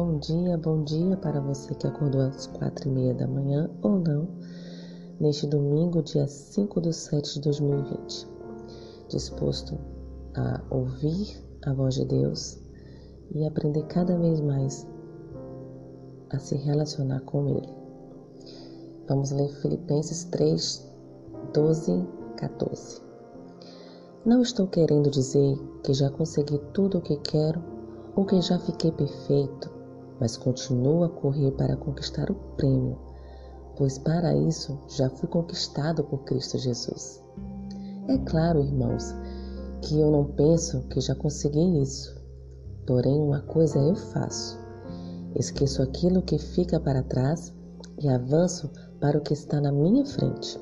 bom 0.00 0.16
dia, 0.18 0.56
bom 0.56 0.82
dia 0.82 1.14
para 1.18 1.42
você 1.42 1.74
que 1.74 1.86
acordou 1.86 2.22
às 2.22 2.46
quatro 2.46 2.88
e 2.88 2.90
meia 2.90 3.12
da 3.12 3.26
manhã 3.26 3.68
ou 3.82 3.98
não, 3.98 4.26
neste 5.20 5.46
domingo, 5.46 6.02
dia 6.02 6.26
5 6.26 6.80
de 6.80 6.90
7 6.90 7.34
de 7.34 7.40
2020. 7.42 8.26
Disposto 9.10 9.78
a 10.34 10.62
ouvir 10.70 11.44
a 11.66 11.74
voz 11.74 11.96
de 11.96 12.06
Deus 12.06 12.58
e 13.34 13.46
aprender 13.46 13.82
cada 13.88 14.16
vez 14.16 14.40
mais 14.40 14.88
a 16.30 16.38
se 16.38 16.56
relacionar 16.56 17.20
com 17.20 17.46
Ele. 17.50 17.68
Vamos 19.06 19.30
ler 19.32 19.50
Filipenses 19.56 20.24
3, 20.24 20.90
12, 21.52 22.06
14. 22.38 23.02
Não 24.24 24.40
estou 24.40 24.66
querendo 24.66 25.10
dizer 25.10 25.58
que 25.84 25.92
já 25.92 26.08
consegui 26.08 26.58
tudo 26.72 26.96
o 26.96 27.02
que 27.02 27.18
quero 27.18 27.62
ou 28.16 28.24
que 28.24 28.40
já 28.40 28.58
fiquei 28.58 28.92
perfeito, 28.92 29.79
mas 30.20 30.36
continuo 30.36 31.02
a 31.02 31.08
correr 31.08 31.50
para 31.52 31.76
conquistar 31.76 32.30
o 32.30 32.34
prêmio, 32.56 32.98
pois 33.76 33.98
para 33.98 34.36
isso 34.36 34.78
já 34.88 35.08
fui 35.08 35.28
conquistado 35.28 36.04
por 36.04 36.24
Cristo 36.24 36.58
Jesus. 36.58 37.22
É 38.06 38.18
claro, 38.18 38.62
irmãos, 38.62 39.14
que 39.82 39.98
eu 39.98 40.10
não 40.10 40.24
penso 40.24 40.82
que 40.88 41.00
já 41.00 41.14
consegui 41.14 41.80
isso. 41.80 42.20
Porém, 42.86 43.18
uma 43.18 43.40
coisa 43.40 43.78
eu 43.78 43.96
faço: 43.96 44.58
esqueço 45.34 45.82
aquilo 45.82 46.22
que 46.22 46.38
fica 46.38 46.78
para 46.78 47.02
trás 47.02 47.54
e 47.98 48.08
avanço 48.08 48.70
para 49.00 49.16
o 49.16 49.22
que 49.22 49.32
está 49.32 49.60
na 49.60 49.72
minha 49.72 50.04
frente. 50.04 50.60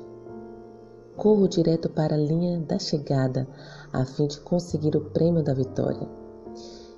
Corro 1.17 1.49
direto 1.49 1.89
para 1.89 2.15
a 2.15 2.17
linha 2.17 2.59
da 2.59 2.79
chegada 2.79 3.45
a 3.91 4.05
fim 4.05 4.27
de 4.27 4.39
conseguir 4.39 4.95
o 4.95 5.09
prêmio 5.09 5.43
da 5.43 5.53
vitória. 5.53 6.07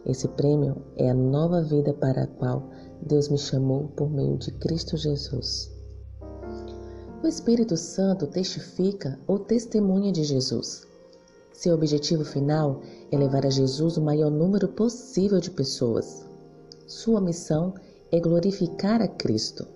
Esse 0.05 0.27
prêmio 0.29 0.81
é 0.97 1.09
a 1.09 1.13
nova 1.13 1.61
vida 1.61 1.93
para 1.93 2.23
a 2.23 2.27
qual 2.27 2.69
Deus 3.01 3.29
me 3.29 3.37
chamou 3.37 3.87
por 3.89 4.09
meio 4.09 4.37
de 4.37 4.51
Cristo 4.51 4.97
Jesus. 4.97 5.71
O 7.23 7.27
Espírito 7.27 7.77
Santo 7.77 8.25
testifica 8.25 9.19
ou 9.27 9.37
testemunha 9.37 10.11
de 10.11 10.23
Jesus. 10.23 10.87
Seu 11.53 11.75
objetivo 11.75 12.25
final 12.25 12.81
é 13.11 13.17
levar 13.17 13.45
a 13.45 13.49
Jesus 13.51 13.95
o 13.95 14.01
maior 14.01 14.31
número 14.31 14.67
possível 14.67 15.39
de 15.39 15.51
pessoas. 15.51 16.25
Sua 16.87 17.21
missão 17.21 17.75
é 18.11 18.19
glorificar 18.19 19.01
a 19.01 19.07
Cristo. 19.07 19.67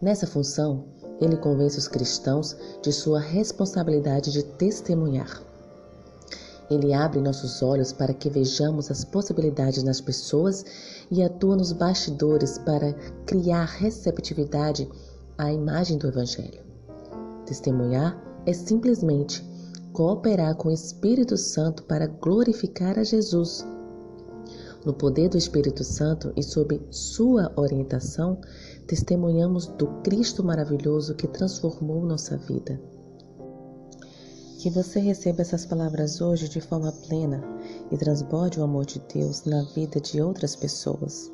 Nessa 0.00 0.26
função, 0.26 0.84
ele 1.20 1.36
convence 1.36 1.78
os 1.78 1.86
cristãos 1.86 2.56
de 2.82 2.92
sua 2.92 3.20
responsabilidade 3.20 4.32
de 4.32 4.42
testemunhar. 4.42 5.51
Ele 6.72 6.94
abre 6.94 7.20
nossos 7.20 7.62
olhos 7.62 7.92
para 7.92 8.14
que 8.14 8.30
vejamos 8.30 8.90
as 8.90 9.04
possibilidades 9.04 9.82
nas 9.82 10.00
pessoas 10.00 10.64
e 11.10 11.22
atua 11.22 11.56
nos 11.56 11.72
bastidores 11.72 12.58
para 12.58 12.92
criar 13.26 13.64
receptividade 13.64 14.88
à 15.36 15.52
imagem 15.52 15.98
do 15.98 16.08
Evangelho. 16.08 16.62
Testemunhar 17.46 18.16
é 18.46 18.52
simplesmente 18.52 19.44
cooperar 19.92 20.56
com 20.56 20.68
o 20.68 20.72
Espírito 20.72 21.36
Santo 21.36 21.82
para 21.84 22.06
glorificar 22.06 22.98
a 22.98 23.04
Jesus 23.04 23.64
no 24.84 24.92
poder 24.92 25.28
do 25.28 25.38
Espírito 25.38 25.84
Santo 25.84 26.32
e 26.36 26.42
sob 26.42 26.80
sua 26.90 27.52
orientação, 27.56 28.40
testemunhamos 28.86 29.66
do 29.66 29.86
Cristo 30.02 30.42
maravilhoso 30.42 31.14
que 31.14 31.28
transformou 31.28 32.04
nossa 32.04 32.36
vida. 32.36 32.80
Que 34.62 34.70
você 34.70 35.00
receba 35.00 35.42
essas 35.42 35.66
palavras 35.66 36.20
hoje 36.20 36.48
de 36.48 36.60
forma 36.60 36.92
plena 36.92 37.42
e 37.90 37.96
transborde 37.96 38.60
o 38.60 38.62
amor 38.62 38.86
de 38.86 39.02
Deus 39.12 39.44
na 39.44 39.64
vida 39.74 40.00
de 40.00 40.22
outras 40.22 40.54
pessoas. 40.54 41.32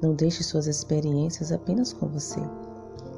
Não 0.00 0.14
deixe 0.14 0.44
suas 0.44 0.68
experiências 0.68 1.50
apenas 1.50 1.92
com 1.92 2.06
você. 2.06 2.38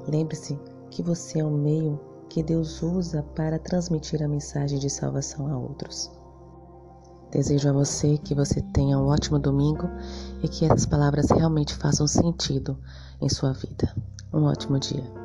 Lembre-se 0.08 0.58
que 0.90 1.02
você 1.02 1.40
é 1.40 1.44
o 1.44 1.50
meio 1.50 2.00
que 2.30 2.42
Deus 2.42 2.82
usa 2.82 3.22
para 3.36 3.58
transmitir 3.58 4.22
a 4.22 4.28
mensagem 4.28 4.78
de 4.78 4.88
salvação 4.88 5.46
a 5.46 5.58
outros. 5.58 6.10
Desejo 7.30 7.68
a 7.68 7.72
você 7.74 8.16
que 8.16 8.34
você 8.34 8.62
tenha 8.62 8.98
um 8.98 9.08
ótimo 9.08 9.38
domingo 9.38 9.90
e 10.42 10.48
que 10.48 10.64
essas 10.64 10.86
palavras 10.86 11.28
realmente 11.28 11.74
façam 11.74 12.06
sentido 12.06 12.78
em 13.20 13.28
sua 13.28 13.52
vida. 13.52 13.94
Um 14.32 14.44
ótimo 14.44 14.78
dia. 14.78 15.19